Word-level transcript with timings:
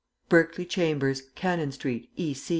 "BERKELEY 0.29 0.65
CHAMBERS, 0.65 1.21
CANNON 1.35 1.71
STREET, 1.73 2.09
E. 2.15 2.35